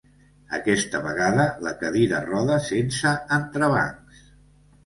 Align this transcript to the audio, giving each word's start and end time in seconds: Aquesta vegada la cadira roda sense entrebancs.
Aquesta 0.57 1.01
vegada 1.07 1.45
la 1.67 1.75
cadira 1.83 2.23
roda 2.31 2.57
sense 2.71 3.15
entrebancs. 3.39 4.27